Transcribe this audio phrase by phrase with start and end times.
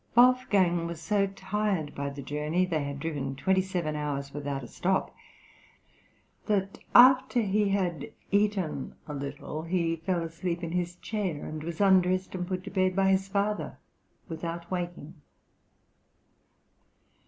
[0.15, 4.67] Wolfgang was so tired by the journey (they had driven twenty seven hours without a
[4.67, 5.13] stop),
[6.47, 11.79] that after he had eaten a little he fell asleep in his chair and was
[11.79, 13.77] undressed and put to bed by his father,
[14.27, 15.21] without waking.